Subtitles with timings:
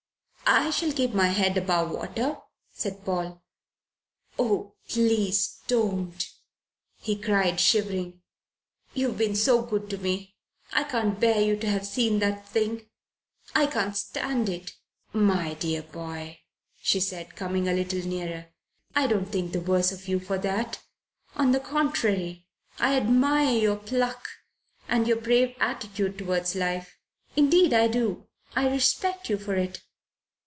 [0.53, 2.35] "I shall keep my head above water,"
[2.73, 3.41] said Paul.
[4.37, 6.29] "Oh, please don't!"
[6.99, 8.21] he cried, shivering.
[8.93, 10.35] "You have been so good to me.
[10.73, 12.89] I can't bear you to have seen that thing.
[13.55, 14.73] I can't stand it."
[15.13, 16.41] "My dear boy,"
[16.81, 18.47] she said, coming a little nearer,
[18.93, 20.81] "I don't think the worse of you for that.
[21.35, 22.45] On the contrary,
[22.77, 24.27] I admire your pluck
[24.89, 26.97] and your brave attitude towards life.
[27.37, 28.27] Indeed I do.
[28.53, 29.79] I respect you for it.